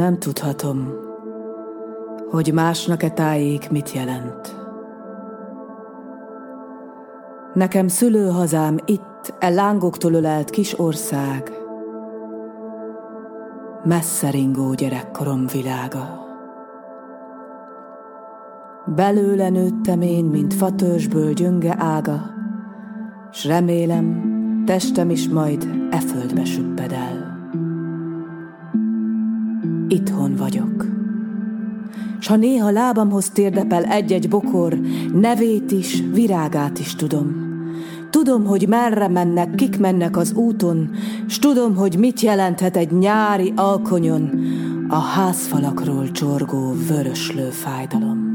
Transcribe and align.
Nem 0.00 0.18
tudhatom, 0.18 0.88
hogy 2.30 2.52
másnak-e 2.52 3.10
tájék 3.10 3.70
mit 3.70 3.92
jelent. 3.92 4.56
Nekem 7.54 7.88
szülőhazám 7.88 8.76
itt, 8.84 9.34
e 9.38 9.48
lángoktól 9.48 10.12
ölelt 10.12 10.50
kis 10.50 10.78
ország, 10.78 11.52
messze 13.84 14.30
ringó 14.30 14.74
gyerekkorom 14.74 15.46
világa. 15.46 16.26
Belőle 18.94 19.48
nőttem 19.48 20.00
én, 20.00 20.24
mint 20.24 20.54
fatörzsből 20.54 21.32
gyönge 21.32 21.74
ága, 21.78 22.20
s 23.30 23.44
remélem, 23.44 24.22
testem 24.66 25.10
is 25.10 25.28
majd 25.28 25.68
e 25.90 25.98
földbe 25.98 26.44
süpped 26.44 26.92
el. 26.92 27.29
Itthon 29.90 30.36
vagyok. 30.36 30.86
S 32.18 32.26
ha 32.26 32.36
néha 32.36 32.70
lábamhoz 32.70 33.30
térdepel 33.30 33.84
egy-egy 33.84 34.28
bokor, 34.28 34.80
nevét 35.12 35.70
is, 35.70 36.02
virágát 36.12 36.78
is 36.78 36.94
tudom. 36.94 37.48
Tudom, 38.10 38.44
hogy 38.44 38.68
merre 38.68 39.08
mennek, 39.08 39.54
kik 39.54 39.78
mennek 39.78 40.16
az 40.16 40.32
úton, 40.32 40.90
s 41.26 41.38
tudom, 41.38 41.76
hogy 41.76 41.98
mit 41.98 42.20
jelenthet 42.20 42.76
egy 42.76 42.92
nyári 42.92 43.52
alkonyon 43.56 44.30
a 44.88 44.98
házfalakról 44.98 46.10
csorgó 46.10 46.74
vöröslő 46.88 47.48
fájdalom. 47.48 48.28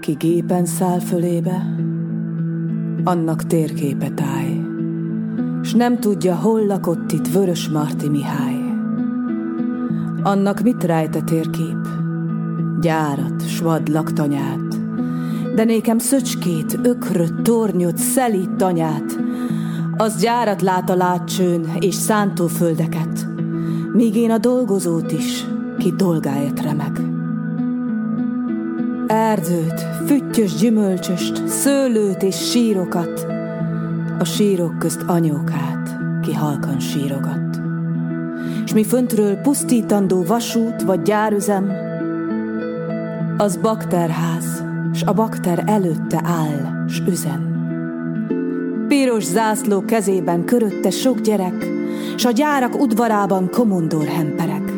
Ki 0.00 0.12
gépen 0.12 0.64
száll 0.64 1.00
fölébe, 1.00 1.75
annak 3.06 3.46
térképe 3.46 4.10
táj, 4.10 4.60
s 5.62 5.72
nem 5.72 5.98
tudja, 5.98 6.34
hol 6.34 6.66
lakott 6.66 7.12
itt 7.12 7.32
Vörös 7.32 7.68
Marti 7.68 8.08
Mihály. 8.08 8.54
Annak 10.22 10.62
mit 10.62 10.84
rejt 10.84 11.16
a 11.16 11.24
térkép? 11.24 11.88
Gyárat, 12.80 13.48
svad 13.48 13.88
laktanyát, 13.88 14.76
de 15.54 15.64
nékem 15.64 15.98
szöcskét, 15.98 16.78
ökröt, 16.82 17.42
tornyot, 17.42 17.96
szelít 17.96 18.50
tanyát, 18.50 19.18
az 19.96 20.20
gyárat 20.20 20.62
lát 20.62 20.90
a 20.90 20.96
látcsőn 20.96 21.66
és 21.78 21.94
szántóföldeket, 21.94 23.26
míg 23.92 24.16
én 24.16 24.30
a 24.30 24.38
dolgozót 24.38 25.12
is, 25.12 25.46
ki 25.78 25.92
dolgáért 25.96 26.62
remeg. 26.62 27.00
Erdőt, 29.06 29.86
füttyös 30.36 30.54
gyümölcsöst, 30.54 31.46
szőlőt 31.46 32.22
és 32.22 32.50
sírokat, 32.50 33.26
a 34.18 34.24
sírok 34.24 34.78
közt 34.78 35.02
anyókát, 35.06 35.96
ki 36.22 36.34
halkan 36.34 36.80
sírogat. 36.80 37.60
S 38.64 38.72
mi 38.72 38.84
föntről 38.84 39.36
pusztítandó 39.36 40.22
vasút 40.22 40.82
vagy 40.82 41.02
gyárüzem, 41.02 41.72
az 43.38 43.56
bakterház, 43.56 44.62
s 44.92 45.02
a 45.02 45.12
bakter 45.12 45.62
előtte 45.66 46.20
áll, 46.24 46.86
s 46.88 47.02
üzen. 47.08 47.54
Piros 48.88 49.24
zászló 49.24 49.84
kezében 49.84 50.44
körötte 50.44 50.90
sok 50.90 51.20
gyerek, 51.20 51.66
s 52.16 52.24
a 52.24 52.30
gyárak 52.30 52.80
udvarában 52.80 53.50
komondor 53.50 54.06
hemperek. 54.06 54.72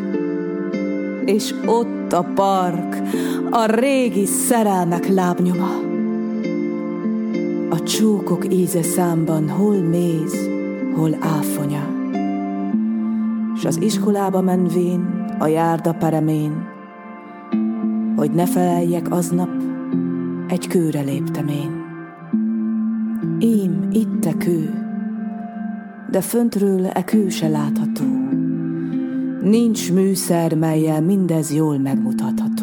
És 1.25 1.53
ott 1.65 2.13
a 2.13 2.23
park, 2.35 3.01
a 3.51 3.65
régi 3.65 4.25
szerelmek 4.25 5.07
lábnyoma. 5.07 5.69
A 7.69 7.83
csókok 7.83 8.53
íze 8.53 8.83
számban 8.83 9.49
hol 9.49 9.75
méz, 9.75 10.49
hol 10.95 11.17
áfonya. 11.19 11.87
S 13.55 13.65
az 13.65 13.81
iskolába 13.81 14.41
menvén, 14.41 15.27
a 15.39 15.47
járda 15.47 15.93
peremén, 15.93 16.67
hogy 18.15 18.31
ne 18.31 18.45
feleljek 18.45 19.11
aznap, 19.11 19.49
egy 20.47 20.67
kőre 20.67 21.01
léptem 21.01 21.47
én. 21.47 21.83
Ím, 23.39 23.87
itt 23.91 24.25
a 24.25 24.37
kő, 24.37 24.73
de 26.11 26.21
föntről 26.21 26.85
e 26.85 27.03
kő 27.03 27.29
se 27.29 27.47
látható. 27.47 28.05
Nincs 29.41 29.91
műszer, 29.91 30.55
melyel 30.55 31.01
mindez 31.01 31.53
jól 31.53 31.77
megmutatható. 31.77 32.58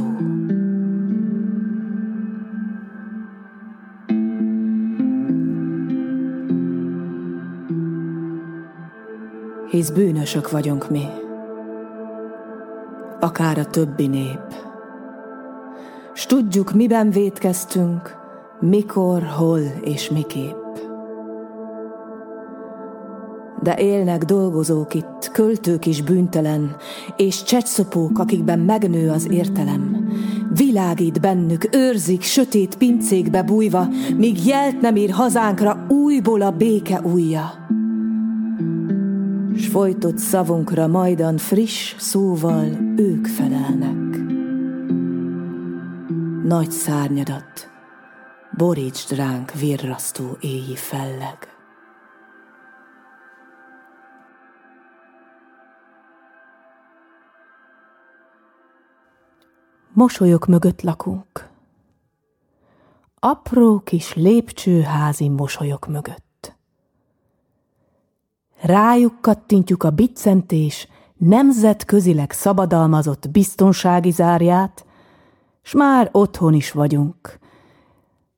Hisz 9.76 9.90
bűnösök 9.90 10.50
vagyunk 10.50 10.90
mi, 10.90 11.04
akár 13.20 13.58
a 13.58 13.64
többi 13.64 14.06
nép. 14.06 14.54
S 16.14 16.26
tudjuk, 16.26 16.72
miben 16.72 17.10
vétkeztünk, 17.10 18.16
mikor, 18.60 19.22
hol 19.22 19.60
és 19.84 20.10
miképp. 20.10 20.64
De 23.62 23.76
élnek 23.78 24.24
dolgozók 24.24 24.94
itt, 24.94 25.30
költők 25.32 25.86
is 25.86 26.02
bűntelen, 26.02 26.76
és 27.16 27.42
csecsszopók, 27.42 28.18
akikben 28.18 28.58
megnő 28.58 29.10
az 29.10 29.30
értelem. 29.30 30.08
Világít 30.54 31.20
bennük, 31.20 31.68
őrzik 31.74 32.22
sötét 32.22 32.76
pincékbe 32.76 33.42
bújva, 33.42 33.88
míg 34.16 34.46
jelt 34.46 34.80
nem 34.80 34.96
ír 34.96 35.10
hazánkra 35.10 35.86
újból 35.88 36.42
a 36.42 36.50
béke 36.50 37.00
újja 37.00 37.66
folytott 39.76 40.18
szavunkra 40.18 40.86
majdan 40.86 41.36
friss 41.36 41.94
szóval 41.98 42.64
ők 42.96 43.26
felelnek. 43.26 44.16
Nagy 46.44 46.70
szárnyadat, 46.70 47.70
borítsd 48.56 49.12
ránk 49.12 49.52
virrasztó 49.52 50.36
éji 50.40 50.76
felleg. 50.76 51.38
Mosolyok 59.92 60.46
mögött 60.46 60.82
lakunk. 60.82 61.48
Apró 63.14 63.80
kis 63.80 64.14
lépcsőházi 64.14 65.28
mosolyok 65.28 65.86
mögött. 65.86 66.25
Rájuk 68.60 69.20
kattintjuk 69.20 69.82
a 69.82 69.90
biccentés 69.90 70.88
nemzetközileg 71.16 72.30
szabadalmazott 72.30 73.30
biztonsági 73.30 74.10
zárját, 74.10 74.86
s 75.62 75.72
már 75.72 76.08
otthon 76.12 76.54
is 76.54 76.72
vagyunk. 76.72 77.38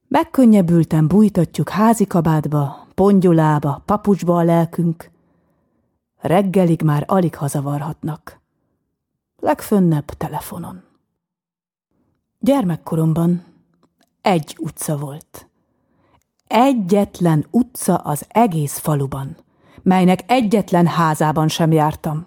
Megkönnyebbülten 0.09 1.09
bújtatjuk 1.09 1.69
házi 1.69 2.07
kabátba, 2.07 2.87
pongyolába, 2.95 3.83
papucsba 3.85 4.37
a 4.37 4.43
lelkünk. 4.43 5.11
Reggelig 6.21 6.83
már 6.83 7.05
alig 7.07 7.35
hazavarhatnak. 7.35 8.41
Legfönnebb 9.37 10.05
telefonon. 10.05 10.83
Gyermekkoromban 12.39 13.45
egy 14.23 14.57
utca 14.61 14.97
volt. 14.97 15.49
Egyetlen 16.47 17.47
utca 17.51 17.97
az 17.97 18.25
egész 18.29 18.79
faluban– 18.79 19.37
melynek 19.89 20.25
egyetlen 20.27 20.87
házában 20.87 21.49
sem 21.49 21.73
jártam. 21.73 22.27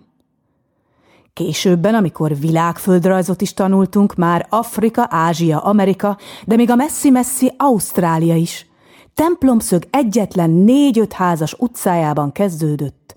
Későbben, 1.33 1.95
amikor 1.95 2.37
világföldrajzot 2.37 3.41
is 3.41 3.53
tanultunk, 3.53 4.15
már 4.15 4.47
Afrika, 4.49 5.07
Ázsia, 5.09 5.59
Amerika, 5.59 6.17
de 6.45 6.55
még 6.55 6.69
a 6.69 6.75
messzi-messzi 6.75 7.53
Ausztrália 7.57 8.35
is. 8.35 8.65
Templomszög 9.13 9.83
egyetlen 9.89 10.49
négy-öt 10.49 11.13
házas 11.13 11.53
utcájában 11.57 12.31
kezdődött, 12.31 13.15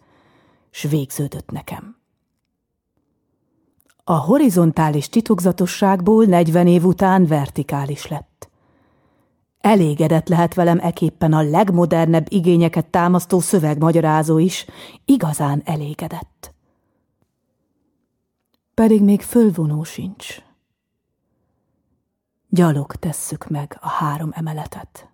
s 0.71 0.83
végződött 0.83 1.51
nekem. 1.51 1.97
A 4.05 4.17
horizontális 4.17 5.09
titokzatosságból 5.09 6.25
40 6.25 6.67
év 6.67 6.85
után 6.85 7.27
vertikális 7.27 8.09
lett. 8.09 8.34
Elégedett 9.65 10.29
lehet 10.29 10.55
velem 10.55 10.79
eképpen 10.79 11.33
a 11.33 11.43
legmodernebb 11.43 12.27
igényeket 12.29 12.87
támasztó 12.87 13.41
szövegmagyarázó 13.41 14.39
is, 14.39 14.67
igazán 15.05 15.63
elégedett. 15.65 16.55
Pedig 18.75 19.03
még 19.03 19.23
fölvonó 19.23 19.83
sincs. 19.83 20.37
Gyalog 22.49 22.95
tesszük 22.95 23.49
meg 23.49 23.79
a 23.81 23.89
három 23.89 24.31
emeletet. 24.33 25.09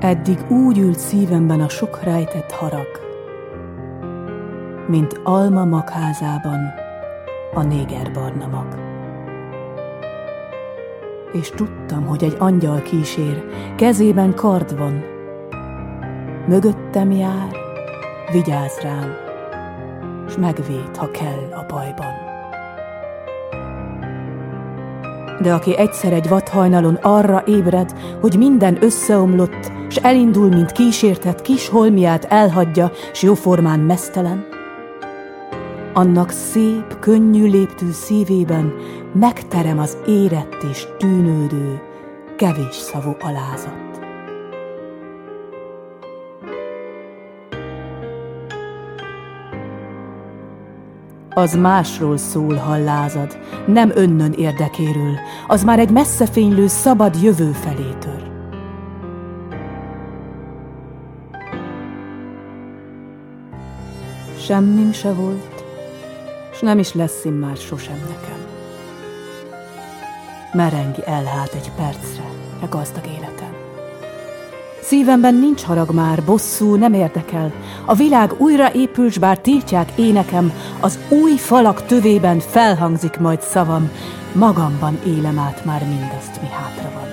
Eddig 0.00 0.50
úgy 0.50 0.78
ült 0.78 0.98
szívemben 0.98 1.60
a 1.60 1.68
sok 1.68 2.02
rejtett 2.02 2.50
harag, 2.50 2.88
mint 4.88 5.20
alma 5.24 5.64
magházában 5.64 6.72
a 7.54 7.62
néger 7.62 8.12
barna 8.12 8.46
mag 8.46 8.93
és 11.34 11.50
tudtam, 11.50 12.06
hogy 12.06 12.24
egy 12.24 12.36
angyal 12.38 12.82
kísér, 12.82 13.44
kezében 13.76 14.34
kard 14.34 14.78
van. 14.78 15.04
Mögöttem 16.48 17.10
jár, 17.10 17.56
vigyáz 18.32 18.78
rám, 18.82 19.14
s 20.28 20.36
megvéd, 20.36 20.96
ha 20.96 21.10
kell 21.10 21.48
a 21.50 21.64
bajban. 21.68 22.22
De 25.40 25.52
aki 25.52 25.76
egyszer 25.76 26.12
egy 26.12 26.28
vadhajnalon 26.28 26.94
arra 26.94 27.42
ébred, 27.46 27.94
hogy 28.20 28.38
minden 28.38 28.82
összeomlott, 28.82 29.72
s 29.88 29.96
elindul, 29.96 30.48
mint 30.48 30.72
kísértett 30.72 31.42
kis 31.42 31.68
holmiát 31.68 32.24
elhagyja, 32.24 32.90
s 33.12 33.22
jóformán 33.22 33.80
mesztelen, 33.80 34.46
annak 35.94 36.30
szép, 36.30 36.98
könnyű 36.98 37.46
léptű 37.50 37.90
szívében 37.90 38.72
megterem 39.12 39.78
az 39.78 39.96
érett 40.06 40.62
és 40.70 40.86
tűnődő, 40.98 41.80
kevés 42.36 42.74
szavú 42.74 43.16
alázat. 43.20 43.82
Az 51.30 51.54
másról 51.54 52.16
szól, 52.16 52.54
ha 52.54 52.76
lázad, 52.76 53.38
nem 53.66 53.90
önnön 53.94 54.32
érdekéről, 54.32 55.18
az 55.46 55.64
már 55.64 55.78
egy 55.78 55.90
messzefénylő, 55.90 56.66
szabad 56.66 57.22
jövő 57.22 57.52
felé 57.52 57.90
tör. 57.98 58.32
Semmim 64.38 64.92
se 64.92 65.12
volt, 65.12 65.53
s 66.56 66.60
nem 66.60 66.78
is 66.78 66.92
lesz 66.94 67.24
már 67.40 67.56
sosem 67.56 67.98
nekem. 68.08 68.38
Merengi 70.52 71.02
el 71.04 71.24
hát 71.24 71.54
egy 71.54 71.70
percre 71.76 72.24
e 72.62 72.66
gazdag 72.66 73.06
életem. 73.06 73.54
Szívemben 74.82 75.34
nincs 75.34 75.62
harag 75.62 75.90
már, 75.90 76.24
bosszú 76.24 76.74
nem 76.74 76.92
érdekel. 76.92 77.52
A 77.84 77.94
világ 77.94 78.34
újra 78.38 78.72
épül, 78.72 79.10
s 79.10 79.18
bár 79.18 79.38
tiltják 79.38 79.92
énekem, 79.96 80.52
az 80.80 80.98
új 81.08 81.36
falak 81.36 81.86
tövében 81.86 82.38
felhangzik 82.38 83.18
majd 83.18 83.40
szavam, 83.40 83.90
magamban 84.32 84.98
élem 85.06 85.38
át 85.38 85.64
már 85.64 85.82
mindazt, 85.82 86.40
mi 86.40 86.48
hátra 86.48 86.90
van. 86.94 87.08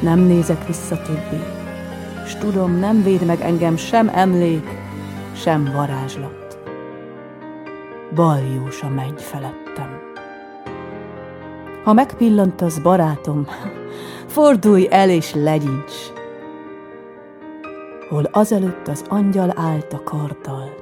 Nem 0.00 0.18
nézek 0.18 0.66
vissza 0.66 1.02
többé, 1.02 1.42
s 2.26 2.34
tudom, 2.34 2.78
nem 2.78 3.02
véd 3.02 3.24
meg 3.24 3.40
engem 3.40 3.76
sem 3.76 4.10
emlék, 4.14 4.68
sem 5.36 5.70
varázslat. 5.74 6.47
Baljós 8.14 8.82
a 8.82 8.88
menny 8.88 9.16
felettem. 9.16 10.00
Ha 11.84 11.92
megpillantasz, 11.92 12.78
barátom, 12.78 13.46
fordulj 14.34 14.86
el 14.90 15.10
és 15.10 15.34
legyints. 15.34 16.12
Hol 18.08 18.24
azelőtt 18.32 18.88
az 18.88 19.04
angyal 19.08 19.52
állt 19.56 19.92
a 19.92 20.02
karddal, 20.02 20.74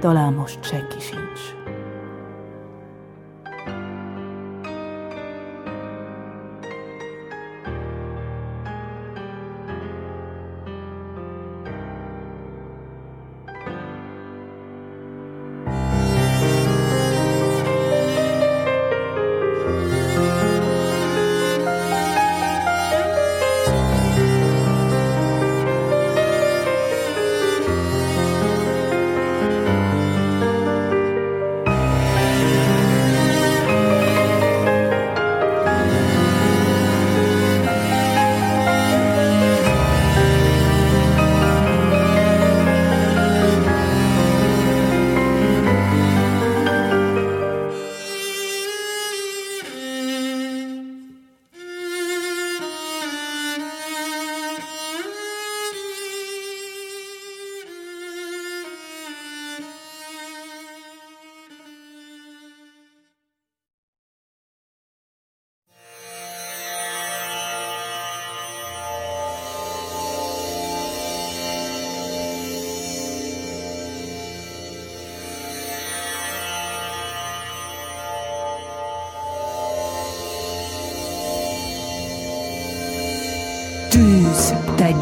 talán 0.00 0.32
most 0.32 0.64
senki 0.64 1.00
sincs. 1.00 1.57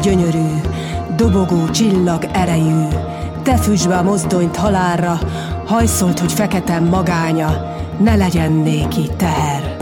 Gyönyörű, 0.07 0.61
dobogó 1.15 1.69
csillag 1.69 2.27
erejű, 2.31 2.87
te 3.43 3.57
füsd 3.57 3.87
be 3.87 3.97
a 3.97 4.03
mozdonyt 4.03 4.55
halálra, 4.55 5.19
hajszolt, 5.65 6.19
hogy 6.19 6.31
feketem 6.31 6.83
magánya, 6.83 7.75
ne 7.99 8.15
legyen 8.15 8.51
néki 8.51 9.09
teher, 9.17 9.77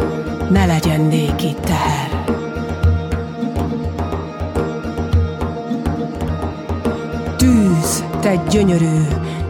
ne 0.49 0.65
legyen 0.65 1.01
néki 1.01 1.55
teher. 1.63 2.23
Tűz, 7.37 8.03
te 8.19 8.43
gyönyörű, 8.49 9.07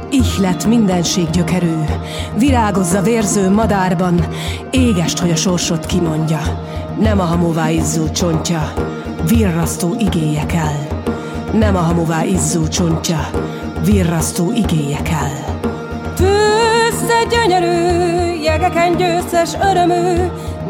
ihlet 0.09 0.65
mindenség 0.65 1.29
gyökerű, 1.29 1.75
virágozza 2.37 3.01
vérző 3.01 3.49
madárban, 3.49 4.27
égest, 4.71 5.19
hogy 5.19 5.31
a 5.31 5.35
sorsot 5.35 5.85
kimondja, 5.85 6.41
nem 6.99 7.19
a 7.19 7.23
hamová 7.23 7.69
izzó 7.69 8.09
csontja, 8.09 8.73
virrasztó 9.27 9.95
igéje 9.99 10.45
kell. 10.45 11.03
Nem 11.51 11.75
a 11.75 11.79
hamuvá 11.79 12.23
izzó 12.23 12.67
csontja, 12.67 13.29
virrasztó 13.83 14.51
igéje 14.51 15.01
kell. 15.01 15.55
Tűzze 16.15 17.23
gyönyörű, 17.29 18.41
jegeken 18.41 18.97
győztes 18.97 19.53
örömű, 19.71 20.15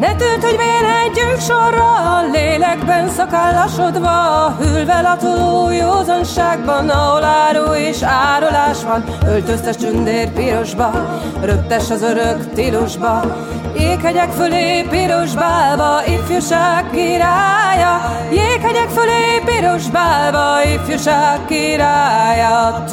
ne 0.00 0.14
tűnt, 0.14 0.44
hogy 0.44 0.56
vérhegyünk 0.56 1.40
sorra, 1.40 2.22
lélekben 2.32 3.08
szakállasodva, 3.08 4.50
hűlve 4.58 5.00
latoló 5.00 5.70
józanságban, 5.70 6.88
ahol 6.88 7.24
áru 7.24 7.74
és 7.74 8.02
árulás 8.02 8.84
van, 8.84 9.04
öltöztes 9.26 9.76
tündér 9.76 10.32
pirosba, 10.32 10.90
röptes 11.40 11.90
az 11.90 12.02
örök 12.02 12.52
tilosba, 12.52 13.22
Jéghegyek 13.78 14.30
fölé 14.30 14.82
piros 14.82 15.34
bálva, 15.34 16.06
ifjúság 16.06 16.90
királya, 16.90 18.15
piros 19.56 19.90
bálva, 19.90 20.62
ifjúság 20.64 21.44
királya. 21.46 22.84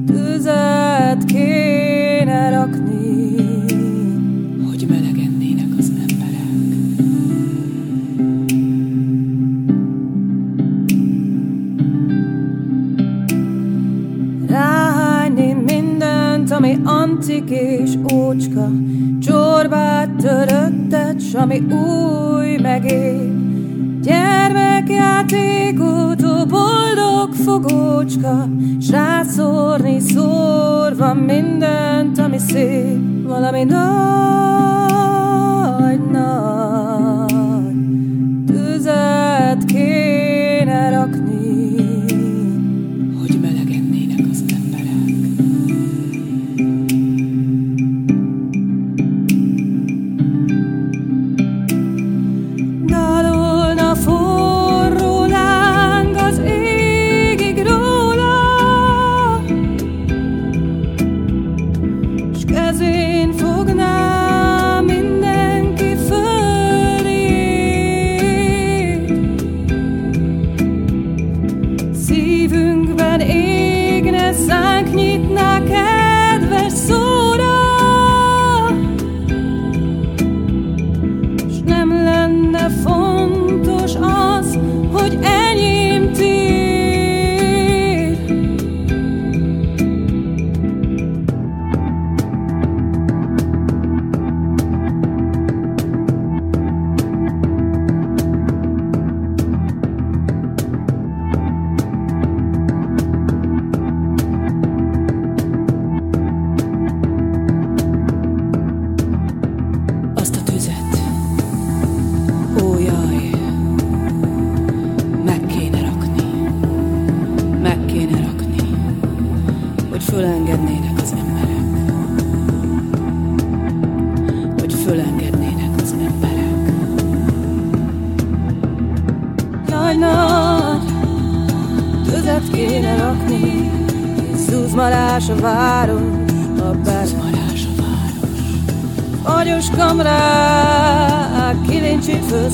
tüzet 0.06 1.24
kéne 1.24 2.50
rakni, 2.50 3.34
hogy 4.68 4.86
melegennének 4.88 5.78
az 5.78 5.92
emberek. 6.08 6.48
Ráhányni 14.48 15.52
mindent, 15.52 16.50
ami 16.50 16.78
antik 16.84 17.50
és 17.50 17.90
ócska, 18.14 18.70
csorbát 19.20 20.10
töröttet, 20.16 21.22
ami 21.34 21.58
új 21.58 22.56
megél, 22.62 23.32
gyermek 24.02 24.69
Gyermekjátékotó 25.10 26.46
boldog 26.46 27.34
fogócska, 27.34 28.48
s 28.80 28.90
rászórni 28.90 30.00
szórva 30.00 31.14
mindent, 31.14 32.18
ami 32.18 32.38
szép, 32.38 33.26
valami 33.26 33.64
nagy, 33.64 34.89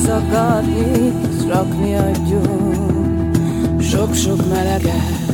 szakadni, 0.04 1.12
és 1.30 1.46
rakni 1.48 1.94
a 1.94 2.10
gyó. 2.28 2.40
Sok-sok 3.80 4.48
meleget. 4.48 5.25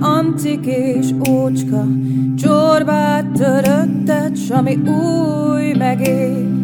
ami 0.00 0.16
antik 0.16 0.66
és 0.66 1.06
ócska, 1.30 1.84
csorbát 2.36 3.32
töröttet, 3.32 4.38
ami 4.50 4.76
új 4.76 5.72
megél. 5.78 6.54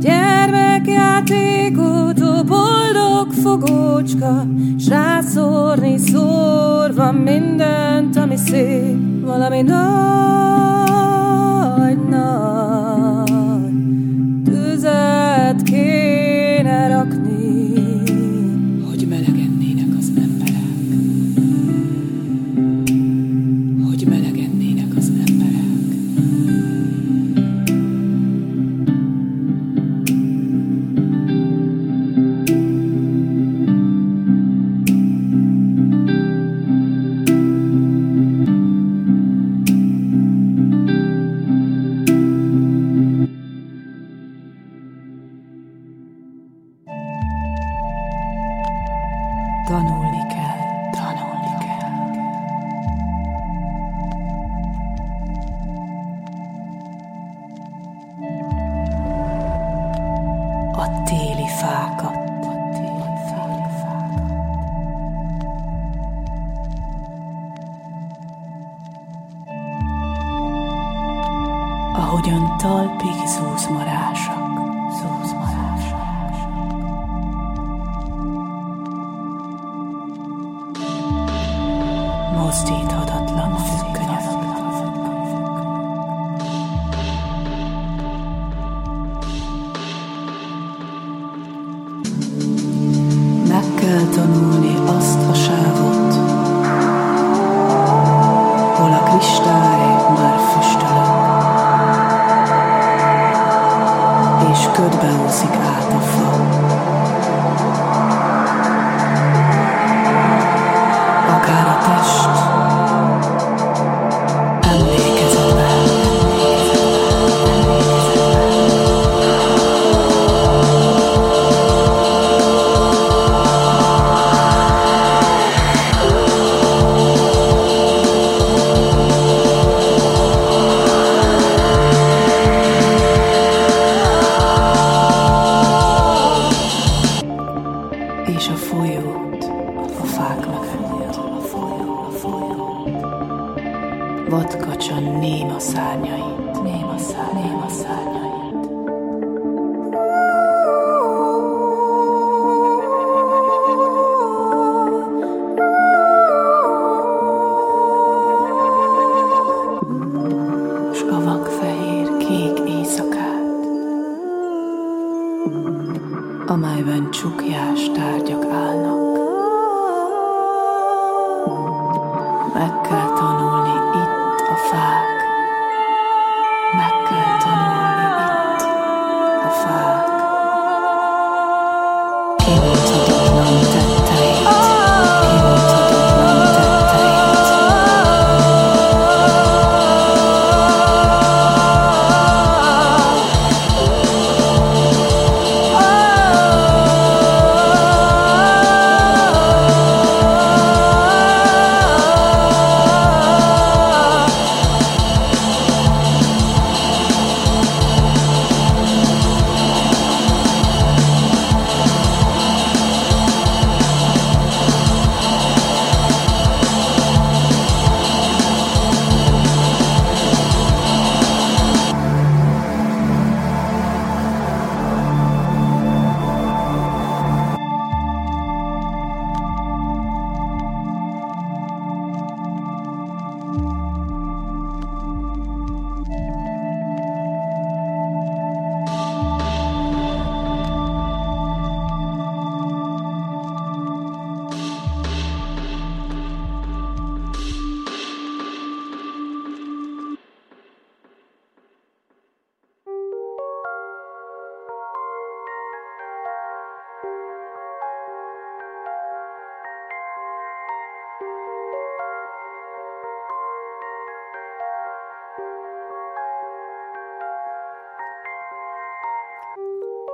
Gyermekjátékotó 0.00 2.44
boldog 2.44 3.32
fogócska, 3.32 4.46
s 4.78 4.88
rászórni 4.88 5.98
szórva 5.98 7.12
mindent, 7.12 8.16
ami 8.16 8.36
szép, 8.36 9.24
valami 9.24 9.62
nagy. 9.62 10.87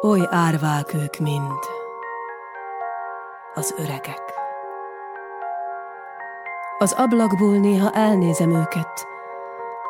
Oly 0.04 0.26
árvák 0.30 0.94
ők 0.94 1.18
mind, 1.18 1.58
az 3.54 3.74
öregek. 3.78 4.22
Az 6.78 6.92
ablakból 6.92 7.56
néha 7.56 7.90
elnézem 7.90 8.50
őket, 8.50 9.06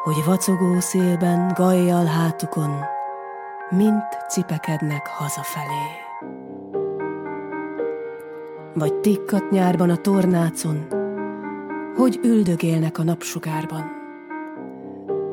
hogy 0.03 0.25
vacogó 0.25 0.81
szélben, 0.81 1.53
gajjal 1.55 2.05
hátukon, 2.05 2.71
mint 3.71 4.05
cipekednek 4.29 5.07
hazafelé. 5.07 5.87
Vagy 8.75 8.95
tikkat 8.95 9.51
nyárban 9.51 9.91
a 9.91 9.97
tornácon, 9.97 10.87
hogy 11.97 12.21
üldögélnek 12.23 12.99
a 12.99 13.03
napsugárban, 13.03 13.85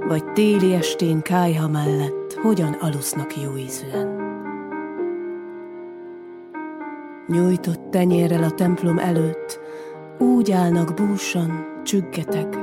vagy 0.08 0.32
téli 0.34 0.74
estén 0.74 1.22
kájha 1.22 1.68
mellett, 1.68 2.34
hogyan 2.34 2.74
alusznak 2.74 3.42
jó 3.42 3.58
ízűen. 3.58 4.21
Nyújtott 7.32 7.92
tenyérrel 7.92 8.44
a 8.44 8.52
templom 8.52 8.98
előtt, 8.98 9.60
úgy 10.20 10.52
állnak 10.52 10.94
búsan, 10.94 11.66
csüggeteg, 11.84 12.58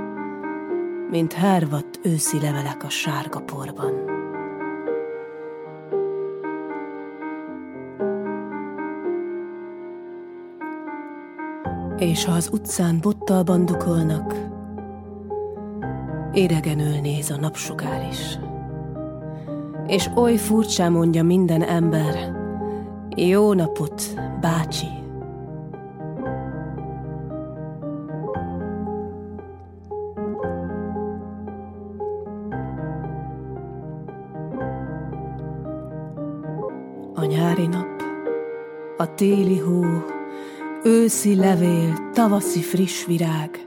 mint 1.11 1.33
hervadt 1.33 2.01
őszi 2.03 2.41
levelek 2.41 2.85
a 2.85 2.89
sárga 2.89 3.41
porban. 3.41 4.17
És 11.99 12.25
ha 12.25 12.33
az 12.33 12.51
utcán 12.53 12.99
bottal 13.01 13.43
bandukolnak, 13.43 14.35
éregenül 16.33 17.01
néz 17.01 17.31
a 17.31 17.37
napsugár 17.37 18.09
is. 18.11 18.39
És 19.87 20.11
oly 20.17 20.37
furcsán 20.37 20.93
mondja 20.93 21.23
minden 21.23 21.63
ember, 21.63 22.38
jó 23.27 23.53
napot, 23.53 24.03
bácsi! 24.41 24.87
A 37.15 37.25
nyári 37.25 37.67
nap, 37.67 38.03
a 38.97 39.15
téli 39.15 39.59
hó, 39.59 39.85
őszi 40.85 41.35
levél, 41.35 42.11
tavaszi 42.13 42.61
friss 42.61 43.07
virág, 43.07 43.67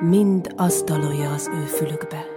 mind 0.00 0.54
azt 0.56 0.84
dalolja 0.84 1.32
az 1.32 1.50
ő 1.54 1.64
fülükbe. 1.64 2.29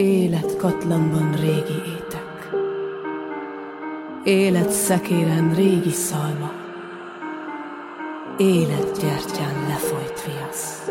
Élet 0.00 0.56
katlanban 0.56 1.34
régi 1.40 1.82
étek, 1.96 2.50
élet 4.24 4.70
szekéren 4.70 5.54
régi 5.54 5.90
szalma, 5.90 6.52
élet 8.36 9.00
gyertyán 9.00 9.66
lefolyt 9.68 10.24
viasz. 10.24 10.90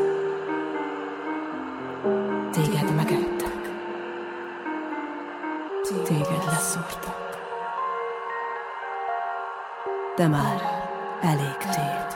Téged 2.51 2.95
megettek, 2.95 3.69
téged 6.03 6.43
leszúrtak. 6.45 7.29
de 10.15 10.27
már 10.27 10.61
elég 11.21 11.57
tél. 11.57 12.07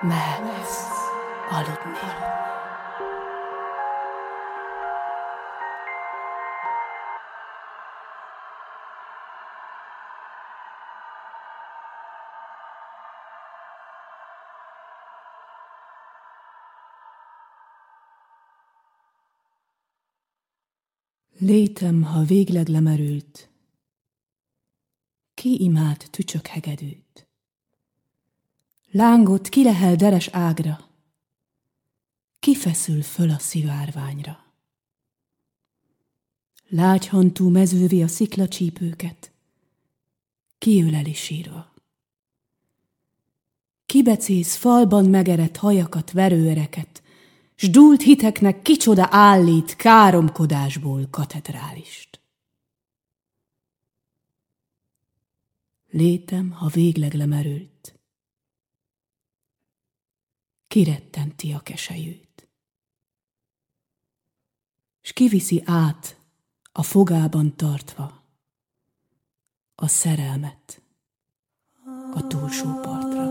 Mehetsz 0.00 0.86
aludni. 1.50 2.36
Létem, 21.40 22.02
ha 22.02 22.22
végleg 22.22 22.68
lemerült, 22.68 23.48
ki 25.34 25.62
imád 25.62 26.06
tücsök 26.10 26.46
hegedűt? 26.46 27.28
Lángot 28.90 29.48
ki 29.48 29.62
lehel 29.62 29.96
deres 29.96 30.28
ágra, 30.28 30.88
ki 32.38 32.54
feszül 32.54 33.02
föl 33.02 33.30
a 33.30 33.38
szivárványra? 33.38 34.44
Lágyhantú 36.68 37.48
mezővi 37.48 38.02
a 38.02 38.08
sziklacsípőket, 38.08 39.32
ki 40.58 40.82
öleli 40.82 41.14
sírva? 41.14 41.74
Kibecész 43.86 44.54
falban 44.56 45.04
megerett 45.04 45.56
hajakat, 45.56 46.10
verőereket, 46.10 47.02
s 47.60 47.70
dúlt 47.70 48.02
hiteknek 48.02 48.62
kicsoda 48.62 49.08
állít 49.10 49.76
káromkodásból 49.76 51.08
katedrálist. 51.10 52.20
Létem, 55.86 56.50
ha 56.50 56.68
végleg 56.68 57.14
lemerült, 57.14 57.98
kirettenti 60.68 61.52
a 61.52 61.60
kesejűt, 61.60 62.48
s 65.00 65.12
kiviszi 65.12 65.62
át 65.64 66.20
a 66.72 66.82
fogában 66.82 67.56
tartva 67.56 68.24
a 69.74 69.88
szerelmet 69.88 70.82
a 72.14 72.26
túlsó 72.26 72.80
partra. 72.80 73.27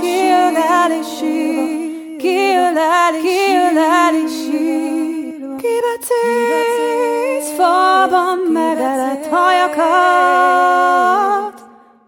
kiöleli 0.00 1.02
sír, 1.18 2.16
kiöleli 2.18 3.20
kiöleli 3.22 4.26
sír, 4.28 5.40
kibecész 5.62 7.48
falban 7.56 8.38
megelet 8.52 9.26
hajakat, 9.30 9.86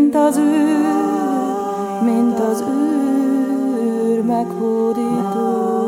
mint 0.00 0.14
az 0.14 0.36
őr, 0.36 2.02
mint 2.02 2.38
az 2.38 2.64
őr 3.80 4.22
meghódító. 4.22 5.79